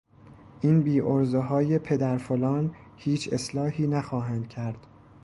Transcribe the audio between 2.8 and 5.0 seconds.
هیچ اصلاحی نخواهند کرد.